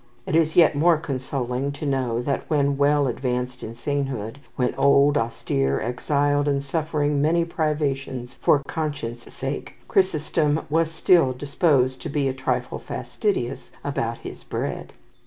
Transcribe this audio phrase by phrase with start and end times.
[0.25, 5.15] It is yet more consoling to know that when well advanced in sainthood, when old,
[5.15, 12.27] austere, exiled, and suffering many privations for conscience' sake, Chrysostom was still disposed to be
[12.27, 14.93] a trifle fastidious about his bread.